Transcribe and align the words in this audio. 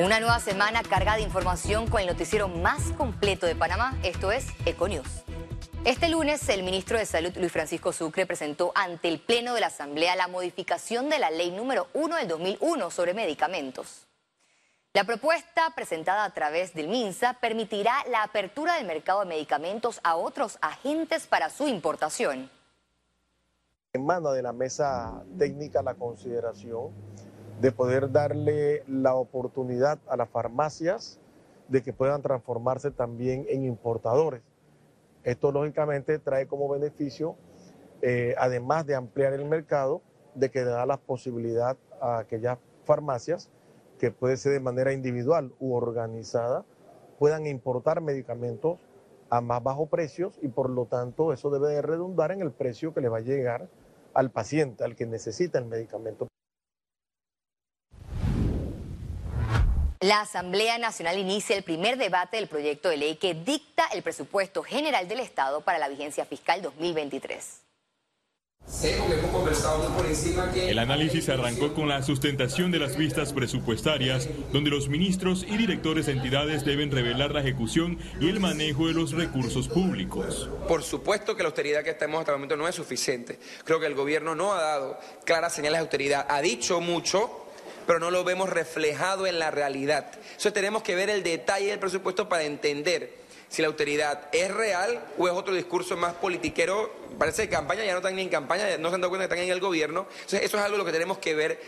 Una 0.00 0.18
nueva 0.18 0.40
semana 0.40 0.82
cargada 0.82 1.18
de 1.18 1.24
información 1.24 1.86
con 1.86 2.00
el 2.00 2.06
noticiero 2.06 2.48
más 2.48 2.90
completo 2.92 3.44
de 3.44 3.54
Panamá. 3.54 3.98
Esto 4.02 4.32
es 4.32 4.46
Econews. 4.64 5.24
Este 5.84 6.08
lunes, 6.08 6.48
el 6.48 6.62
ministro 6.62 6.96
de 6.96 7.04
Salud, 7.04 7.36
Luis 7.36 7.52
Francisco 7.52 7.92
Sucre, 7.92 8.24
presentó 8.24 8.72
ante 8.74 9.08
el 9.08 9.20
Pleno 9.20 9.52
de 9.52 9.60
la 9.60 9.66
Asamblea 9.66 10.16
la 10.16 10.26
modificación 10.26 11.10
de 11.10 11.18
la 11.18 11.30
ley 11.30 11.50
número 11.50 11.88
1 11.92 12.16
del 12.16 12.28
2001 12.28 12.90
sobre 12.90 13.12
medicamentos. 13.12 14.06
La 14.94 15.04
propuesta 15.04 15.68
presentada 15.74 16.24
a 16.24 16.32
través 16.32 16.72
del 16.72 16.88
MINSA 16.88 17.34
permitirá 17.34 17.92
la 18.10 18.22
apertura 18.22 18.76
del 18.76 18.86
mercado 18.86 19.20
de 19.20 19.26
medicamentos 19.26 20.00
a 20.02 20.16
otros 20.16 20.56
agentes 20.62 21.26
para 21.26 21.50
su 21.50 21.68
importación. 21.68 22.50
Emana 23.92 24.30
de 24.30 24.40
la 24.40 24.54
mesa 24.54 25.22
técnica 25.36 25.82
la 25.82 25.94
consideración 25.94 26.92
de 27.60 27.72
poder 27.72 28.10
darle 28.10 28.82
la 28.88 29.14
oportunidad 29.14 29.98
a 30.08 30.16
las 30.16 30.30
farmacias 30.30 31.20
de 31.68 31.82
que 31.82 31.92
puedan 31.92 32.22
transformarse 32.22 32.90
también 32.90 33.44
en 33.48 33.64
importadores. 33.64 34.42
Esto 35.24 35.52
lógicamente 35.52 36.18
trae 36.18 36.46
como 36.46 36.68
beneficio, 36.68 37.36
eh, 38.00 38.34
además 38.38 38.86
de 38.86 38.94
ampliar 38.94 39.34
el 39.34 39.44
mercado, 39.44 40.00
de 40.34 40.50
que 40.50 40.64
da 40.64 40.86
la 40.86 40.96
posibilidad 40.96 41.76
a 42.00 42.18
aquellas 42.18 42.58
farmacias, 42.84 43.50
que 43.98 44.10
puede 44.10 44.38
ser 44.38 44.52
de 44.52 44.60
manera 44.60 44.94
individual 44.94 45.52
u 45.60 45.74
organizada, 45.74 46.64
puedan 47.18 47.46
importar 47.46 48.00
medicamentos 48.00 48.78
a 49.28 49.42
más 49.42 49.62
bajos 49.62 49.90
precios 49.90 50.38
y 50.40 50.48
por 50.48 50.70
lo 50.70 50.86
tanto 50.86 51.34
eso 51.34 51.50
debe 51.50 51.68
de 51.68 51.82
redundar 51.82 52.32
en 52.32 52.40
el 52.40 52.52
precio 52.52 52.94
que 52.94 53.02
le 53.02 53.10
va 53.10 53.18
a 53.18 53.20
llegar 53.20 53.68
al 54.14 54.30
paciente, 54.30 54.82
al 54.82 54.96
que 54.96 55.04
necesita 55.04 55.58
el 55.58 55.66
medicamento. 55.66 56.29
La 60.02 60.22
Asamblea 60.22 60.78
Nacional 60.78 61.18
inicia 61.18 61.54
el 61.54 61.62
primer 61.62 61.98
debate 61.98 62.38
del 62.38 62.48
proyecto 62.48 62.88
de 62.88 62.96
ley 62.96 63.16
que 63.16 63.34
dicta 63.34 63.84
el 63.92 64.02
presupuesto 64.02 64.62
general 64.62 65.06
del 65.08 65.20
Estado 65.20 65.60
para 65.60 65.78
la 65.78 65.90
vigencia 65.90 66.24
fiscal 66.24 66.62
2023. 66.62 67.60
El 70.54 70.78
análisis 70.78 71.28
arrancó 71.28 71.74
con 71.74 71.86
la 71.86 72.02
sustentación 72.02 72.70
de 72.70 72.78
las 72.78 72.96
vistas 72.96 73.34
presupuestarias, 73.34 74.26
donde 74.52 74.70
los 74.70 74.88
ministros 74.88 75.44
y 75.46 75.58
directores 75.58 76.06
de 76.06 76.12
entidades 76.12 76.64
deben 76.64 76.90
revelar 76.90 77.32
la 77.32 77.40
ejecución 77.40 77.98
y 78.20 78.30
el 78.30 78.40
manejo 78.40 78.86
de 78.86 78.94
los 78.94 79.12
recursos 79.12 79.68
públicos. 79.68 80.48
Por 80.66 80.82
supuesto 80.82 81.36
que 81.36 81.42
la 81.42 81.48
austeridad 81.48 81.84
que 81.84 81.92
tenemos 81.92 82.20
hasta 82.20 82.32
el 82.32 82.38
momento 82.38 82.56
no 82.56 82.66
es 82.66 82.74
suficiente. 82.74 83.38
Creo 83.64 83.78
que 83.78 83.86
el 83.86 83.94
gobierno 83.94 84.34
no 84.34 84.54
ha 84.54 84.62
dado 84.62 84.98
claras 85.26 85.52
señales 85.52 85.76
de 85.76 85.82
austeridad. 85.82 86.26
Ha 86.30 86.40
dicho 86.40 86.80
mucho, 86.80 87.49
pero 87.90 87.98
no 87.98 88.12
lo 88.12 88.22
vemos 88.22 88.48
reflejado 88.48 89.26
en 89.26 89.40
la 89.40 89.50
realidad. 89.50 90.12
Entonces 90.14 90.52
tenemos 90.52 90.84
que 90.84 90.94
ver 90.94 91.10
el 91.10 91.24
detalle 91.24 91.66
del 91.66 91.80
presupuesto 91.80 92.28
para 92.28 92.44
entender 92.44 93.14
si 93.48 93.62
la 93.62 93.66
autoridad 93.66 94.28
es 94.30 94.54
real 94.54 95.04
o 95.18 95.26
es 95.26 95.34
otro 95.34 95.52
discurso 95.52 95.96
más 95.96 96.14
politiquero. 96.14 96.88
Parece 97.18 97.42
que 97.42 97.48
campaña 97.48 97.84
ya 97.84 97.90
no 97.90 97.96
están 97.98 98.16
en 98.16 98.28
campaña, 98.28 98.78
no 98.78 98.90
se 98.90 98.94
han 98.94 99.00
dado 99.00 99.08
cuenta 99.08 99.26
que 99.26 99.34
están 99.34 99.44
en 99.44 99.52
el 99.52 99.58
gobierno. 99.58 100.06
Entonces 100.12 100.42
eso 100.42 100.56
es 100.56 100.62
algo 100.62 100.78
lo 100.78 100.84
que 100.84 100.92
tenemos 100.92 101.18
que 101.18 101.34
ver 101.34 101.60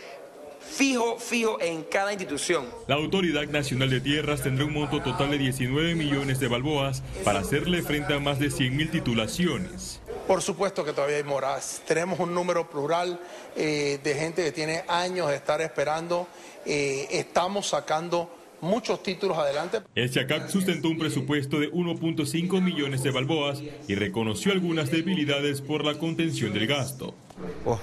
fijo, 0.61 1.19
fijo 1.19 1.59
en 1.59 1.83
cada 1.83 2.13
institución. 2.13 2.67
La 2.87 2.95
Autoridad 2.95 3.45
Nacional 3.47 3.89
de 3.89 3.99
Tierras 3.99 4.43
tendrá 4.43 4.63
un 4.63 4.71
monto 4.71 5.01
total 5.01 5.31
de 5.31 5.39
19 5.39 5.93
millones 5.95 6.39
de 6.39 6.47
balboas 6.47 7.03
para 7.25 7.39
hacerle 7.39 7.81
frente 7.81 8.13
a 8.13 8.19
más 8.19 8.39
de 8.39 8.49
100 8.49 8.77
mil 8.77 8.89
titulaciones. 8.89 9.99
Por 10.27 10.41
supuesto 10.41 10.85
que 10.85 10.93
todavía 10.93 11.17
hay 11.17 11.23
moras. 11.23 11.81
Tenemos 11.85 12.19
un 12.19 12.33
número 12.33 12.69
plural 12.69 13.19
eh, 13.55 13.99
de 14.01 14.15
gente 14.15 14.43
que 14.43 14.51
tiene 14.51 14.83
años 14.87 15.27
de 15.29 15.35
estar 15.35 15.59
esperando. 15.61 16.27
Eh, 16.65 17.07
estamos 17.11 17.67
sacando 17.67 18.29
muchos 18.61 19.03
títulos 19.03 19.37
adelante. 19.37 19.81
El 19.93 20.09
CHACAC 20.09 20.47
sustentó 20.47 20.87
un 20.87 20.97
presupuesto 20.97 21.59
de 21.59 21.69
1.5 21.71 22.61
millones 22.61 23.03
de 23.03 23.11
balboas 23.11 23.61
y 23.87 23.95
reconoció 23.95 24.53
algunas 24.53 24.89
debilidades 24.89 25.59
por 25.61 25.83
la 25.83 25.95
contención 25.95 26.53
del 26.53 26.67
gasto. 26.67 27.13
Oh, 27.65 27.79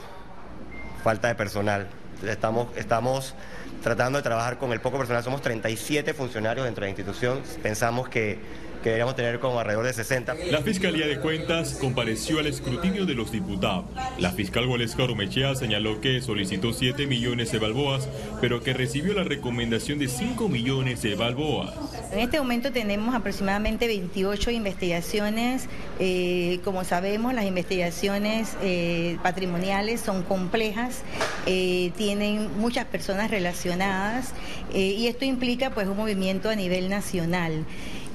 falta 1.05 1.29
de 1.29 1.35
personal. 1.35 1.89
Estamos, 2.27 2.75
estamos 2.77 3.35
tratando 3.83 4.19
de 4.19 4.23
trabajar 4.23 4.59
con 4.59 4.73
el 4.73 4.81
poco 4.81 4.97
personal. 4.97 5.23
Somos 5.23 5.43
37 5.43 6.15
funcionarios 6.15 6.65
dentro 6.65 6.83
de 6.83 6.87
la 6.87 6.91
institución. 6.91 7.43
Pensamos 7.63 8.09
que 8.09 8.39
que 8.83 8.91
deberíamos 8.91 9.17
tener 9.17 9.41
como 9.41 9.59
alrededor 9.59 9.87
de 9.87 9.93
60. 9.93 10.35
La 10.51 10.63
Fiscalía 10.63 11.07
de 11.07 11.19
Cuentas 11.19 11.77
compareció 11.81 12.39
al 12.39 12.47
escrutinio 12.47 13.07
de 13.07 13.15
los 13.15 13.33
diputados. 13.33 13.85
La 14.19 14.31
fiscal 14.33 14.67
Gualesca 14.67 15.07
Romechea 15.07 15.55
señaló 15.55 16.01
que 16.01 16.21
solicitó 16.21 16.73
7 16.73 17.07
millones 17.07 17.53
de 17.53 17.59
balboas, 17.59 18.09
pero 18.41 18.63
que 18.63 18.73
recibió 18.73 19.15
la 19.15 19.25
recomendación 19.25 19.99
de 19.99 20.09
5 20.09 20.49
millones 20.49 21.03
de 21.03 21.15
balboas. 21.15 21.75
En 22.13 22.21
este 22.21 22.39
momento 22.39 22.73
tenemos 22.73 23.15
aproximadamente 23.15 23.87
28 23.87 24.51
investigaciones. 24.51 25.69
Eh, 25.99 26.61
como 26.65 26.85
sabemos, 26.85 27.35
las 27.35 27.45
investigaciones 27.45 28.57
eh, 28.63 29.19
patrimoniales 29.23 30.01
son 30.01 30.23
complejas, 30.23 31.03
eh, 31.47 31.93
tienen 31.97 32.59
muchas 32.59 32.87
personas 32.87 33.31
relacionadas 33.31 34.33
y 34.73 35.09
esto 35.09 35.25
implica 35.25 35.71
pues 35.71 35.89
un 35.89 35.97
movimiento 35.97 36.49
a 36.49 36.55
nivel 36.55 36.89
nacional. 36.89 37.65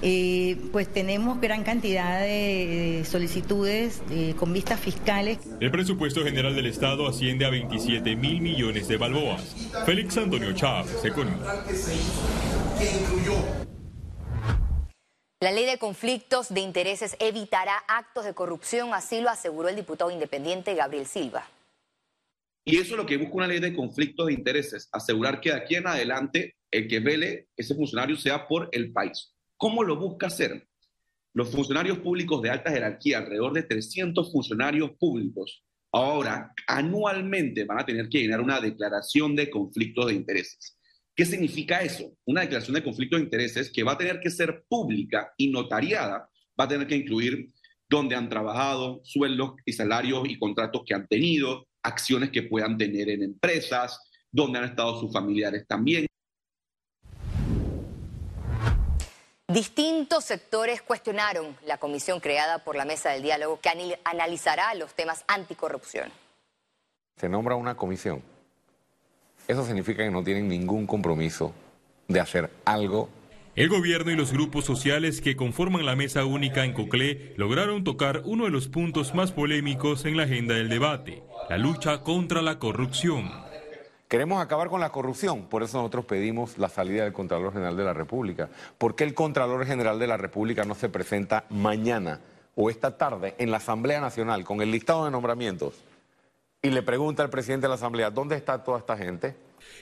Eh, 0.08 0.58
pues 0.72 0.88
tenemos 0.94 1.42
gran 1.42 1.64
cantidad 1.64 2.22
de, 2.22 3.04
solicitudes 3.10 4.04
eh, 4.12 4.36
con 4.38 4.54
vistas 4.54 4.80
fiscales. 4.80 5.40
El 5.60 5.72
presupuesto 5.72 6.24
general 6.24 6.56
del 6.56 6.68
Estado 6.68 7.08
asciende 7.08 7.44
a 7.44 7.50
27 7.50 8.16
mil 8.16 8.40
millones 8.40 8.88
de 8.88 8.98
balboas. 8.98 9.56
Félix 9.84 10.16
Antonio 10.18 10.54
Chávez, 10.54 11.04
Economía. 11.04 11.66
La 15.40 15.52
ley 15.52 15.66
de 15.66 15.80
conflictos 15.80 16.54
de 16.54 16.62
intereses 16.62 17.18
evitará 17.20 17.76
actos 17.88 18.26
de 18.26 18.36
corrupción, 18.36 18.94
así 18.94 19.22
lo 19.22 19.32
aseguró 19.32 19.70
el 19.70 19.76
diputado 19.76 20.12
independiente 20.12 20.76
Gabriel 20.76 21.08
Silva. 21.08 21.48
Y 22.64 22.78
eso 22.78 22.94
es 22.94 22.98
lo 22.98 23.08
que 23.08 23.18
busca 23.18 23.34
una 23.34 23.48
ley 23.48 23.60
de 23.60 23.74
conflictos 23.74 24.28
de 24.28 24.34
intereses, 24.34 24.88
asegurar 24.92 25.42
que 25.42 25.50
de 25.50 25.56
aquí 25.56 25.74
en 25.74 25.88
adelante 25.88 26.58
el 26.70 26.88
que 26.88 27.00
vele 27.00 27.48
ese 27.58 27.74
funcionario 27.74 28.18
sea 28.18 28.48
por 28.48 28.70
el 28.72 28.92
país. 28.92 29.35
¿Cómo 29.58 29.84
lo 29.84 29.98
busca 29.98 30.28
hacer? 30.28 30.68
Los 31.34 31.50
funcionarios 31.50 32.00
públicos 32.00 32.42
de 32.42 32.50
alta 32.50 32.72
jerarquía, 32.72 33.20
alrededor 33.20 33.54
de 33.54 33.64
300 33.64 34.32
funcionarios 34.32 34.92
públicos, 35.00 35.64
ahora 35.92 36.54
anualmente 36.68 37.64
van 37.64 37.80
a 37.80 37.86
tener 37.86 38.10
que 38.10 38.20
llenar 38.20 38.42
una 38.42 38.60
declaración 38.60 39.36
de 39.36 39.50
conflictos 39.50 40.08
de 40.08 40.14
intereses. 40.14 40.78
¿Qué 41.16 41.26
significa 41.26 41.82
eso? 41.82 42.18
Una 42.26 42.42
declaración 42.42 42.76
de 42.76 42.84
conflicto 42.84 43.16
de 43.16 43.24
intereses 43.24 43.72
que 43.72 43.84
va 43.84 43.94
a 43.94 43.98
tener 43.98 44.20
que 44.20 44.30
ser 44.30 44.66
pública 44.68 45.34
y 45.38 45.50
notariada, 45.50 46.30
va 46.60 46.66
a 46.66 46.68
tener 46.68 46.88
que 46.88 46.98
incluir 46.98 47.54
dónde 47.90 48.16
han 48.16 48.28
trabajado, 48.28 49.00
sueldos 49.04 49.54
y 49.66 49.72
salarios 49.72 50.28
y 50.28 50.38
contratos 50.38 50.84
que 50.86 50.94
han 50.94 51.08
tenido, 51.08 51.68
acciones 51.82 52.32
que 52.32 52.44
puedan 52.44 52.78
tener 52.78 53.10
en 53.10 53.24
empresas, 53.24 54.00
dónde 54.32 54.60
han 54.60 54.66
estado 54.66 55.00
sus 55.00 55.14
familiares 55.14 55.66
también. 55.68 56.05
Distintos 59.48 60.26
sectores 60.26 60.82
cuestionaron 60.82 61.56
la 61.68 61.78
comisión 61.78 62.20
creada 62.20 62.64
por 62.64 62.76
la 62.76 62.84
Mesa 62.84 63.12
del 63.12 63.22
Diálogo 63.22 63.60
que 63.62 63.70
analizará 64.04 64.74
los 64.74 64.96
temas 64.96 65.24
anticorrupción. 65.28 66.10
Se 67.18 67.30
nombra 67.30 67.56
una 67.56 67.76
comisión. 67.76 68.24
Eso 69.48 69.64
significa 69.64 70.04
que 70.04 70.10
no 70.10 70.24
tienen 70.24 70.48
ningún 70.48 70.88
compromiso 70.88 71.54
de 72.08 72.20
hacer 72.20 72.50
algo. 72.66 73.08
El 73.56 73.70
gobierno 73.70 74.12
y 74.12 74.16
los 74.16 74.34
grupos 74.34 74.66
sociales 74.66 75.22
que 75.22 75.36
conforman 75.36 75.86
la 75.86 75.96
mesa 75.96 76.26
única 76.26 76.66
en 76.66 76.74
Coclé 76.74 77.36
lograron 77.38 77.84
tocar 77.84 78.24
uno 78.26 78.46
de 78.46 78.52
los 78.52 78.68
puntos 78.68 79.14
más 79.14 79.32
polémicos 79.32 80.06
en 80.06 80.18
la 80.18 80.24
agenda 80.24 80.56
del 80.56 80.70
debate, 80.70 81.22
la 81.50 81.60
lucha 81.60 82.02
contra 82.02 82.42
la 82.42 82.58
corrupción. 82.58 83.45
Queremos 84.16 84.42
acabar 84.42 84.70
con 84.70 84.80
la 84.80 84.94
corrupción, 84.94 85.48
por 85.50 85.62
eso 85.62 85.78
nosotros 85.78 86.06
pedimos 86.06 86.58
la 86.58 86.70
salida 86.70 87.04
del 87.04 87.12
Contralor 87.12 87.52
General 87.52 87.76
de 87.76 87.84
la 87.84 87.92
República. 87.92 88.48
¿Por 88.78 88.96
qué 88.96 89.04
el 89.04 89.14
Contralor 89.14 89.66
General 89.66 90.00
de 90.00 90.08
la 90.08 90.16
República 90.16 90.64
no 90.64 90.74
se 90.74 90.88
presenta 90.88 91.44
mañana 91.50 92.22
o 92.56 92.70
esta 92.70 92.98
tarde 92.98 93.36
en 93.40 93.52
la 93.52 93.58
Asamblea 93.58 94.00
Nacional 94.00 94.46
con 94.46 94.62
el 94.62 94.72
listado 94.72 95.04
de 95.04 95.12
nombramientos 95.12 95.84
y 96.62 96.70
le 96.70 96.82
pregunta 96.82 97.24
al 97.24 97.30
presidente 97.30 97.66
de 97.66 97.68
la 97.68 97.76
Asamblea, 97.76 98.10
¿dónde 98.10 98.38
está 98.38 98.64
toda 98.64 98.80
esta 98.80 98.96
gente? 98.96 99.36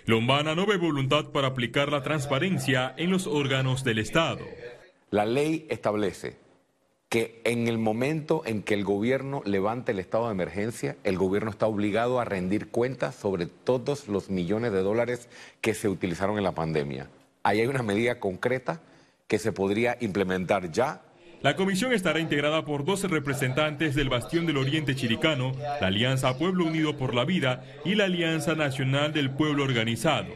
Lombana 0.08 0.56
no 0.56 0.66
ve 0.66 0.78
voluntad 0.78 1.26
para 1.26 1.50
aplicar 1.50 1.92
la 1.92 2.02
transparencia 2.02 2.96
en 2.98 3.12
los 3.12 3.28
órganos 3.28 3.84
del 3.84 4.00
Estado. 4.00 4.44
La 5.12 5.26
ley 5.26 5.68
establece 5.70 6.40
que 7.14 7.40
en 7.44 7.68
el 7.68 7.78
momento 7.78 8.42
en 8.44 8.64
que 8.64 8.74
el 8.74 8.84
gobierno 8.84 9.44
levante 9.46 9.92
el 9.92 10.00
estado 10.00 10.26
de 10.26 10.32
emergencia, 10.32 10.96
el 11.04 11.16
gobierno 11.16 11.52
está 11.52 11.68
obligado 11.68 12.20
a 12.20 12.26
rendir 12.26 12.70
cuentas 12.70 13.14
sobre 13.14 13.46
todos 13.46 14.08
los 14.08 14.32
millones 14.32 14.72
de 14.72 14.82
dólares 14.82 15.30
que 15.62 15.76
se 15.76 15.90
utilizaron 15.90 16.40
en 16.40 16.44
la 16.44 16.54
pandemia. 16.54 17.10
Ahí 17.44 17.62
hay 17.62 17.68
una 17.68 17.84
medida 17.84 18.20
concreta 18.20 18.82
que 19.28 19.38
se 19.38 19.52
podría 19.52 19.96
implementar 20.00 20.72
ya 20.72 21.04
la 21.44 21.56
comisión 21.56 21.94
estará 21.94 22.20
integrada 22.20 22.66
por 22.66 22.84
12 22.84 23.10
representantes 23.10 23.94
del 23.94 24.10
Bastión 24.10 24.48
del 24.48 24.58
Oriente 24.58 24.96
Chiricano, 24.96 25.52
la 25.82 25.88
Alianza 25.88 26.36
Pueblo 26.40 26.66
Unido 26.66 26.98
por 26.98 27.14
la 27.14 27.26
Vida 27.26 27.64
y 27.86 27.94
la 27.94 28.06
Alianza 28.06 28.56
Nacional 28.56 29.14
del 29.14 29.30
Pueblo 29.30 29.66
Organizado. 29.66 30.34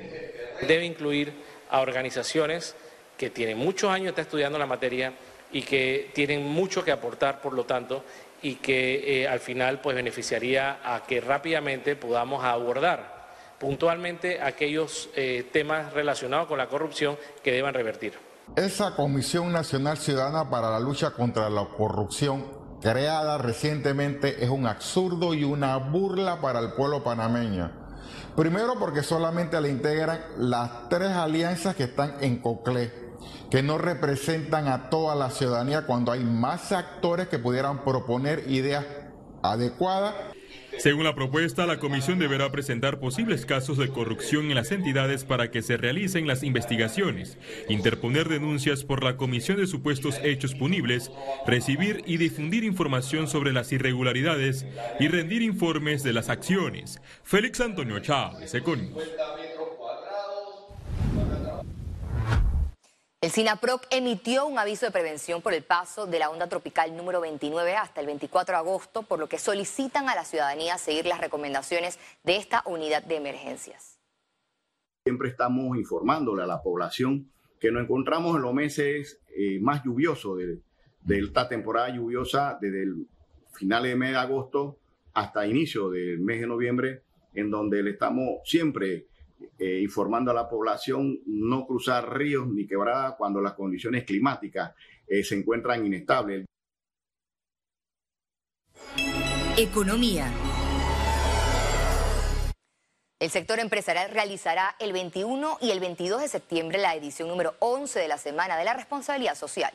Debe 0.68 0.86
incluir 0.86 1.32
a 1.72 1.80
organizaciones 1.80 2.76
que 3.18 3.30
tienen 3.30 3.58
muchos 3.58 3.90
años 3.90 4.16
de 4.16 4.22
estudiando 4.22 4.60
la 4.60 4.66
materia 4.68 5.14
y 5.52 5.62
que 5.62 6.12
tienen 6.14 6.46
mucho 6.46 6.84
que 6.84 6.92
aportar, 6.92 7.42
por 7.42 7.54
lo 7.54 7.66
tanto, 7.66 8.04
y 8.42 8.56
que 8.56 9.24
eh, 9.24 9.28
al 9.28 9.40
final 9.40 9.80
pues 9.82 9.96
beneficiaría 9.96 10.80
a 10.84 11.04
que 11.04 11.22
rápidamente 11.22 11.96
podamos 11.96 12.44
abordar 12.44 13.18
puntualmente 13.60 14.42
aquellos 14.42 15.10
eh, 15.16 15.50
temas 15.52 15.94
relacionados 15.94 16.48
con 16.48 16.58
la 16.58 16.68
corrupción 16.68 17.18
que 17.44 17.52
deban 17.52 17.74
revertir. 17.74 18.14
Esa 18.56 18.96
Comisión 18.96 19.52
Nacional 19.52 19.98
Ciudadana 19.98 20.50
para 20.50 20.70
la 20.70 20.80
Lucha 20.80 21.12
contra 21.12 21.50
la 21.50 21.66
Corrupción, 21.66 22.46
creada 22.82 23.38
recientemente, 23.38 24.44
es 24.44 24.50
un 24.50 24.68
absurdo 24.68 25.34
y 25.34 25.44
una 25.44 25.78
burla 25.78 26.40
para 26.40 26.60
el 26.60 26.74
pueblo 26.74 27.04
panameño. 27.04 27.72
Primero 28.36 28.76
porque 28.80 29.04
solamente 29.04 29.60
la 29.60 29.68
integran 29.68 30.22
las 30.38 30.88
tres 30.90 31.10
alianzas 31.10 31.76
que 31.76 31.86
están 31.86 32.18
en 32.22 32.38
COCLE, 32.38 33.07
que 33.50 33.64
no 33.64 33.78
representan 33.78 34.68
a 34.68 34.90
toda 34.90 35.16
la 35.16 35.30
ciudadanía 35.30 35.86
cuando 35.86 36.12
hay 36.12 36.24
más 36.24 36.72
actores 36.72 37.28
que 37.28 37.40
pudieran 37.40 37.84
proponer 37.84 38.44
ideas 38.48 38.86
adecuadas 39.42 40.14
según 40.78 41.06
la 41.06 41.16
propuesta, 41.16 41.66
la 41.66 41.80
comisión 41.80 42.20
deberá 42.20 42.52
presentar 42.52 43.00
posibles 43.00 43.48
casos 43.48 43.80
de 43.80 43.90
corrupción 43.90 44.50
en 44.50 44.56
las 44.56 44.72
entidades 44.72 45.26
para 45.26 45.50
que 45.50 45.64
se 45.64 45.76
realicen 45.76 46.28
las 46.28 46.44
investigaciones, 46.44 47.40
interponer 47.68 48.30
denuncias 48.30 48.84
por 48.84 49.04
la 49.04 49.18
comisión 49.18 49.58
de 49.58 49.66
supuestos 49.66 50.20
hechos 50.24 50.54
punibles, 50.54 51.10
recibir 51.48 52.04
y 52.06 52.18
difundir 52.18 52.64
información 52.64 53.28
sobre 53.28 53.54
las 53.54 53.72
irregularidades 53.72 54.68
y 55.00 55.08
rendir 55.08 55.42
informes 55.42 56.04
de 56.04 56.14
las 56.14 56.30
acciones. 56.30 57.02
Félix 57.24 57.60
Antonio 57.60 58.00
Chávez, 58.00 58.54
Econius. 58.54 59.04
El 63.20 63.32
SINAPROC 63.32 63.88
emitió 63.90 64.46
un 64.46 64.60
aviso 64.60 64.86
de 64.86 64.92
prevención 64.92 65.42
por 65.42 65.56
el 65.56 65.64
paso 65.64 66.06
de 66.06 66.20
la 66.20 66.30
onda 66.30 66.48
tropical 66.48 66.96
número 66.96 67.20
29 67.20 67.76
hasta 67.76 68.00
el 68.00 68.06
24 68.06 68.54
de 68.54 68.60
agosto, 68.60 69.02
por 69.02 69.18
lo 69.18 69.28
que 69.28 69.40
solicitan 69.40 70.08
a 70.08 70.14
la 70.14 70.24
ciudadanía 70.24 70.78
seguir 70.78 71.08
las 71.08 71.20
recomendaciones 71.20 71.98
de 72.24 72.36
esta 72.36 72.62
unidad 72.68 73.04
de 73.04 73.16
emergencias. 73.16 74.00
Siempre 75.04 75.30
estamos 75.30 75.76
informándole 75.78 76.44
a 76.44 76.46
la 76.46 76.62
población 76.62 77.32
que 77.60 77.72
nos 77.72 77.82
encontramos 77.82 78.36
en 78.36 78.44
los 78.44 78.54
meses 78.54 79.20
eh, 79.36 79.58
más 79.62 79.84
lluviosos 79.84 80.38
de, 80.38 80.60
de, 81.02 81.20
esta 81.20 81.50
temporada 81.50 81.90
lluviosa, 81.90 82.60
desde 82.62 82.84
el 82.84 83.08
final 83.52 83.82
del 83.82 83.98
mes 83.98 84.12
de 84.12 84.18
agosto 84.18 84.78
hasta 85.16 85.48
inicio 85.48 85.90
del 85.90 86.20
mes 86.20 86.40
de 86.40 86.46
noviembre, 86.46 87.02
en 87.34 87.50
donde 87.50 87.82
le 87.82 87.92
estamos 87.92 88.42
siempre 88.44 89.08
eh, 89.60 89.80
informando 89.82 90.32
a 90.32 90.34
la 90.34 90.50
población 90.50 91.20
no 91.26 91.66
cruzar 91.66 92.18
ríos 92.18 92.48
ni 92.48 92.68
quebradas 92.68 93.16
cuando 93.18 93.42
las 93.42 93.54
condiciones 93.54 94.04
climáticas 94.04 94.74
eh, 95.08 95.24
se 95.24 95.36
encuentran 95.36 95.86
inestables. 95.86 96.46
Economía. 99.58 100.32
El 103.20 103.32
sector 103.32 103.60
empresarial 103.60 104.12
realizará 104.12 104.76
el 104.80 104.94
21 104.94 105.58
y 105.60 105.72
el 105.72 105.80
22 105.80 106.22
de 106.22 106.28
septiembre 106.28 106.78
la 106.78 106.94
edición 106.96 107.28
número 107.28 107.56
11 107.60 108.00
de 108.00 108.08
la 108.08 108.20
Semana 108.20 108.58
de 108.58 108.66
la 108.66 108.76
Responsabilidad 108.76 109.34
Social. 109.34 109.74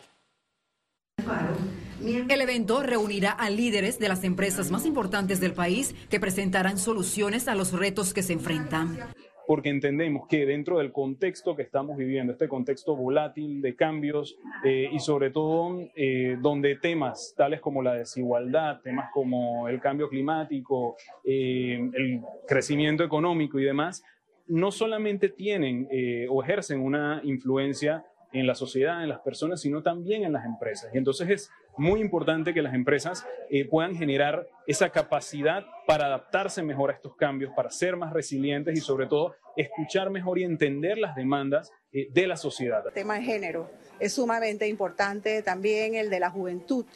El 2.05 2.41
evento 2.41 2.83
reunirá 2.83 3.33
a 3.33 3.51
líderes 3.51 3.99
de 3.99 4.09
las 4.09 4.25
empresas 4.25 4.71
más 4.71 4.87
importantes 4.87 5.41
del 5.41 5.55
país 5.55 5.95
que 6.09 6.21
presentarán 6.21 6.79
soluciones 6.79 7.49
a 7.49 7.55
los 7.55 7.73
retos 7.73 8.13
que 8.13 8.23
se 8.23 8.33
enfrentan 8.33 9.13
porque 9.47 9.69
entendemos 9.71 10.27
que 10.29 10.47
dentro 10.47 10.79
del 10.79 10.93
contexto 10.93 11.57
que 11.57 11.63
estamos 11.63 11.97
viviendo, 11.97 12.33
este 12.33 12.49
contexto 12.49 12.97
volátil 12.97 13.61
de 13.61 13.75
cambios 13.75 14.37
eh, 14.65 14.89
y 14.93 14.99
sobre 15.01 15.31
todo 15.31 15.79
eh, 15.95 16.37
donde 16.41 16.77
temas 16.77 17.35
tales 17.37 17.61
como 17.61 17.83
la 17.83 17.95
desigualdad, 17.95 18.81
temas 18.83 19.11
como 19.13 19.69
el 19.69 19.81
cambio 19.81 20.09
climático, 20.09 20.97
eh, 21.25 21.91
el 21.93 22.21
crecimiento 22.47 23.05
económico 23.05 23.59
y 23.59 23.65
demás, 23.65 24.05
no 24.49 24.71
solamente 24.71 25.29
tienen 25.29 25.89
o 26.29 26.43
ejercen 26.43 26.81
una 26.81 27.21
influencia 27.23 28.05
en 28.33 28.47
la 28.47 28.55
sociedad, 28.55 29.03
en 29.03 29.09
las 29.09 29.21
personas, 29.21 29.61
sino 29.61 29.83
también 29.83 30.25
en 30.25 30.33
las 30.33 30.45
empresas. 30.45 30.91
Y 30.95 30.99
entonces 30.99 31.29
es 31.29 31.51
muy 31.77 32.01
importante 32.01 32.53
que 32.53 32.63
las 32.63 32.75
empresas 32.75 33.27
eh, 33.51 33.67
puedan 33.69 33.95
generar 33.95 34.47
esa 34.67 34.91
capacidad 34.91 35.65
para 35.87 36.07
adaptarse 36.07 36.63
mejor 36.63 36.91
a 36.91 36.95
estos 36.95 37.17
cambios, 37.17 37.53
para 37.55 37.71
ser 37.71 37.97
más 37.97 38.13
resilientes 38.13 38.77
y 38.77 38.81
sobre 38.81 39.07
todo 39.07 39.35
escuchar 39.57 40.11
mejor 40.11 40.39
y 40.39 40.45
entender 40.45 40.99
las 40.99 41.15
demandas 41.15 41.71
eh, 41.93 42.09
de 42.13 42.27
la 42.27 42.37
sociedad. 42.37 42.87
El 42.87 42.93
tema 42.93 43.15
de 43.17 43.23
género 43.23 43.71
es 44.01 44.15
sumamente 44.15 44.67
importante, 44.67 45.43
también 45.43 45.95
el 45.95 46.11
de 46.11 46.21
la 46.21 46.31
juventud. 46.31 46.87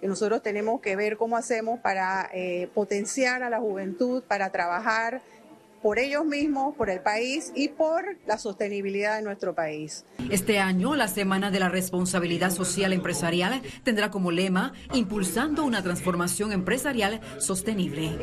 Y 0.00 0.06
nosotros 0.06 0.42
tenemos 0.42 0.80
que 0.80 0.96
ver 0.96 1.16
cómo 1.16 1.36
hacemos 1.36 1.80
para 1.80 2.30
eh, 2.32 2.68
potenciar 2.74 3.42
a 3.42 3.50
la 3.50 3.60
juventud, 3.60 4.22
para 4.22 4.50
trabajar 4.50 5.22
por 5.84 5.98
ellos 5.98 6.24
mismos, 6.24 6.74
por 6.76 6.88
el 6.88 7.00
país 7.00 7.52
y 7.54 7.68
por 7.68 8.16
la 8.24 8.38
sostenibilidad 8.38 9.16
de 9.16 9.22
nuestro 9.22 9.54
país. 9.54 10.06
Este 10.30 10.58
año, 10.58 10.94
la 10.94 11.08
Semana 11.08 11.50
de 11.50 11.60
la 11.60 11.68
Responsabilidad 11.68 12.48
Social 12.48 12.94
Empresarial 12.94 13.60
tendrá 13.82 14.10
como 14.10 14.30
lema 14.30 14.72
Impulsando 14.94 15.62
una 15.62 15.82
transformación 15.82 16.52
empresarial 16.52 17.20
sostenible. 17.38 18.16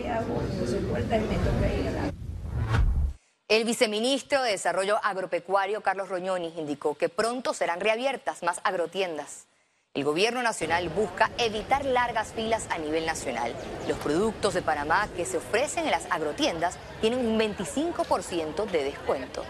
El 3.48 3.64
viceministro 3.64 4.42
de 4.42 4.54
Desarrollo 4.54 4.98
Agropecuario, 5.04 5.82
Carlos 5.82 6.10
Roñoni, 6.10 6.52
indicó 6.58 6.96
que 6.96 7.10
pronto 7.10 7.54
serán 7.54 7.80
reabiertas 7.80 8.42
más 8.42 8.60
agrotiendas. 8.64 9.46
El 9.94 10.06
gobierno 10.06 10.42
nacional 10.42 10.88
busca 10.88 11.32
evitar 11.38 11.84
largas 11.84 12.32
filas 12.32 12.66
a 12.70 12.78
nivel 12.78 13.06
nacional. 13.06 13.54
Los 13.90 13.98
productos 13.98 14.54
de 14.54 14.62
Panamá 14.62 15.10
que 15.18 15.26
se 15.26 15.36
ofrecen 15.36 15.84
en 15.84 15.92
las 15.92 16.10
agrotiendas 16.10 16.80
tienen 17.02 17.20
un 17.20 17.38
25% 17.38 18.72
de 18.72 18.86
descuento. 18.86 19.44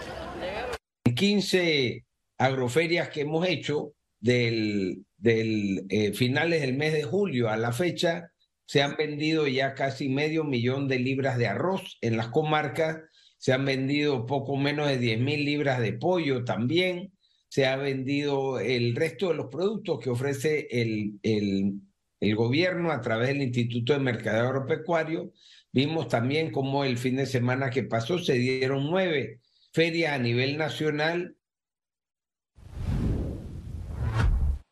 15 1.16 2.06
agroferias 2.40 3.10
que 3.10 3.22
hemos 3.22 3.48
hecho 3.48 3.94
del, 4.20 5.06
eh, 5.24 6.12
finales 6.14 6.62
del 6.62 6.74
mes 6.76 6.94
de 6.94 7.04
julio 7.04 7.48
a 7.48 7.56
la 7.56 7.72
fecha, 7.72 8.32
se 8.66 8.82
han 8.82 8.96
vendido 8.96 9.48
ya 9.48 9.76
casi 9.76 10.10
medio 10.10 10.44
millón 10.44 10.88
de 10.88 10.98
libras 10.98 11.38
de 11.38 11.46
arroz 11.46 12.00
en 12.02 12.18
las 12.18 12.30
comarcas, 12.30 12.98
se 13.38 13.54
han 13.54 13.64
vendido 13.64 14.26
poco 14.26 14.58
menos 14.58 14.88
de 14.88 14.98
10 14.98 15.20
mil 15.20 15.46
libras 15.46 15.80
de 15.80 15.94
pollo 15.94 16.44
también 16.44 17.12
se 17.52 17.66
ha 17.66 17.76
vendido 17.76 18.62
el 18.62 18.96
resto 18.96 19.28
de 19.28 19.34
los 19.34 19.48
productos 19.48 20.00
que 20.00 20.10
ofrece 20.10 20.70
el, 20.72 21.20
el, 21.22 22.36
gobierno 22.38 22.92
a 22.92 23.02
través 23.02 23.28
del 23.28 23.42
Instituto 23.42 23.92
de 23.92 24.00
Mercadeo 24.00 24.48
Agropecuario. 24.48 25.34
Vimos 25.74 26.08
también 26.08 26.52
cómo 26.52 26.86
el 26.86 26.98
fin 26.98 27.18
de 27.18 27.26
semana 27.26 27.70
que 27.70 27.84
pasó 27.84 28.20
se 28.20 28.36
dieron 28.36 28.90
nueve 28.90 29.42
ferias 29.74 30.14
a 30.14 30.18
nivel 30.18 30.58
nacional 30.58 31.36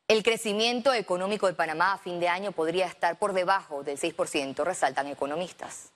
El 0.08 0.24
crecimiento 0.24 0.94
económico 0.94 1.48
de 1.48 1.54
Panamá 1.54 1.94
a 1.94 1.98
fin 1.98 2.20
de 2.20 2.30
año 2.30 2.54
podría 2.54 2.88
estar 2.88 3.20
por 3.20 3.34
debajo 3.34 3.84
del 3.84 3.98
6%, 3.98 4.64
resaltan 4.64 5.06
economistas. 5.08 5.92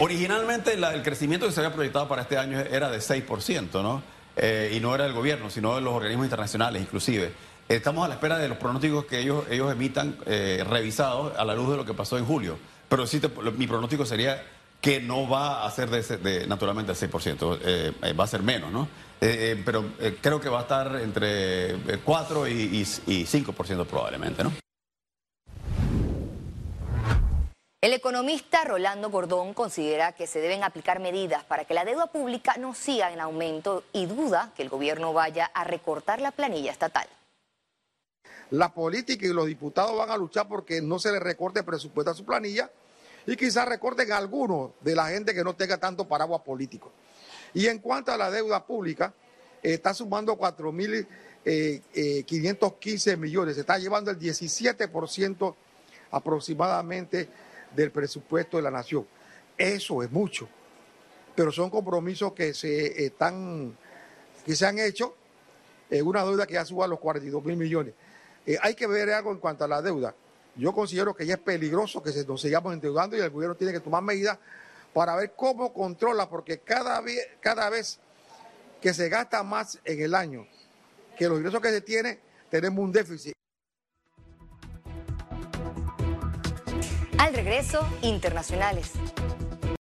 Originalmente 0.00 0.72
el 0.72 1.02
crecimiento 1.02 1.46
que 1.46 1.52
se 1.52 1.60
había 1.60 1.74
proyectado 1.74 2.08
para 2.08 2.22
este 2.22 2.38
año 2.38 2.58
era 2.58 2.90
de 2.90 2.98
6%, 2.98 3.82
¿no? 3.82 4.21
Eh, 4.36 4.72
y 4.76 4.80
no 4.80 4.94
era 4.94 5.06
el 5.06 5.12
gobierno, 5.12 5.50
sino 5.50 5.74
de 5.74 5.80
los 5.80 5.92
organismos 5.94 6.26
internacionales 6.26 6.82
inclusive. 6.82 7.32
Estamos 7.68 8.04
a 8.04 8.08
la 8.08 8.14
espera 8.14 8.38
de 8.38 8.48
los 8.48 8.58
pronósticos 8.58 9.04
que 9.06 9.20
ellos, 9.20 9.44
ellos 9.50 9.72
emitan 9.72 10.16
eh, 10.26 10.64
revisados 10.68 11.36
a 11.36 11.44
la 11.44 11.54
luz 11.54 11.70
de 11.70 11.76
lo 11.76 11.84
que 11.84 11.94
pasó 11.94 12.18
en 12.18 12.24
julio. 12.24 12.58
Pero 12.88 13.06
sí, 13.06 13.20
mi 13.56 13.66
pronóstico 13.66 14.04
sería 14.04 14.42
que 14.80 15.00
no 15.00 15.28
va 15.28 15.64
a 15.64 15.70
ser 15.70 15.88
de, 15.90 16.02
de 16.18 16.46
naturalmente 16.46 16.92
el 16.92 16.98
6%, 16.98 17.58
eh, 17.62 18.12
va 18.18 18.24
a 18.24 18.26
ser 18.26 18.42
menos, 18.42 18.72
¿no? 18.72 18.88
pero 19.64 19.84
creo 20.20 20.40
que 20.40 20.48
va 20.48 20.58
a 20.58 20.62
estar 20.62 20.96
entre 21.00 21.76
4 22.04 22.48
y, 22.48 22.52
y, 22.52 22.80
y 22.80 23.24
5% 23.24 23.86
probablemente, 23.86 24.42
¿no? 24.42 24.52
El 27.82 27.92
economista 27.94 28.62
Rolando 28.62 29.10
Gordón 29.10 29.54
considera 29.54 30.12
que 30.12 30.28
se 30.28 30.38
deben 30.38 30.62
aplicar 30.62 31.00
medidas 31.00 31.42
para 31.42 31.64
que 31.64 31.74
la 31.74 31.84
deuda 31.84 32.06
pública 32.06 32.54
no 32.56 32.74
siga 32.74 33.12
en 33.12 33.18
aumento 33.18 33.82
y 33.92 34.06
duda 34.06 34.52
que 34.54 34.62
el 34.62 34.68
gobierno 34.68 35.12
vaya 35.12 35.46
a 35.46 35.64
recortar 35.64 36.20
la 36.20 36.30
planilla 36.30 36.70
estatal. 36.70 37.08
La 38.50 38.72
política 38.72 39.26
y 39.26 39.32
los 39.32 39.46
diputados 39.46 39.98
van 39.98 40.10
a 40.10 40.16
luchar 40.16 40.46
porque 40.46 40.80
no 40.80 41.00
se 41.00 41.10
le 41.10 41.18
recorte 41.18 41.64
presupuesto 41.64 42.12
a 42.12 42.14
su 42.14 42.24
planilla 42.24 42.70
y 43.26 43.34
quizás 43.34 43.66
recorten 43.66 44.12
a 44.12 44.16
algunos 44.18 44.70
de 44.80 44.94
la 44.94 45.08
gente 45.08 45.34
que 45.34 45.42
no 45.42 45.56
tenga 45.56 45.76
tanto 45.78 46.06
paraguas 46.06 46.42
político. 46.42 46.92
Y 47.52 47.66
en 47.66 47.80
cuanto 47.80 48.12
a 48.12 48.16
la 48.16 48.30
deuda 48.30 48.64
pública, 48.64 49.12
está 49.60 49.92
sumando 49.92 50.38
4.515 50.38 51.16
eh, 51.46 51.82
eh, 51.94 53.16
millones, 53.16 53.56
se 53.56 53.62
está 53.62 53.76
llevando 53.76 54.12
el 54.12 54.20
17% 54.20 55.54
aproximadamente 56.12 57.28
del 57.74 57.90
presupuesto 57.90 58.56
de 58.56 58.62
la 58.62 58.70
nación. 58.70 59.06
Eso 59.56 60.02
es 60.02 60.10
mucho, 60.10 60.48
pero 61.34 61.52
son 61.52 61.70
compromisos 61.70 62.32
que 62.32 62.54
se 62.54 63.04
están 63.04 63.76
que 64.44 64.56
se 64.56 64.66
han 64.66 64.78
hecho, 64.78 65.14
eh, 65.90 66.02
una 66.02 66.24
deuda 66.24 66.46
que 66.46 66.54
ya 66.54 66.64
suba 66.64 66.84
a 66.84 66.88
los 66.88 66.98
42 66.98 67.44
mil 67.44 67.56
millones. 67.56 67.94
Eh, 68.44 68.58
hay 68.60 68.74
que 68.74 68.86
ver 68.86 69.10
algo 69.10 69.30
en 69.30 69.38
cuanto 69.38 69.64
a 69.64 69.68
la 69.68 69.80
deuda. 69.80 70.14
Yo 70.56 70.72
considero 70.72 71.14
que 71.14 71.24
ya 71.24 71.34
es 71.34 71.40
peligroso 71.40 72.02
que 72.02 72.10
nos 72.24 72.40
sigamos 72.40 72.74
endeudando 72.74 73.16
y 73.16 73.20
el 73.20 73.30
gobierno 73.30 73.54
tiene 73.54 73.72
que 73.72 73.80
tomar 73.80 74.02
medidas 74.02 74.38
para 74.92 75.16
ver 75.16 75.32
cómo 75.34 75.72
controla, 75.72 76.28
porque 76.28 76.58
cada, 76.58 77.00
vez, 77.00 77.26
cada 77.40 77.70
vez 77.70 77.98
que 78.80 78.92
se 78.92 79.08
gasta 79.08 79.42
más 79.42 79.78
en 79.84 80.02
el 80.02 80.14
año 80.14 80.46
que 81.16 81.28
los 81.28 81.38
ingresos 81.38 81.60
que 81.60 81.70
se 81.70 81.80
tiene, 81.80 82.18
tenemos 82.50 82.84
un 82.84 82.92
déficit. 82.92 83.34
Al 87.22 87.34
regreso, 87.34 87.88
internacionales. 88.02 88.90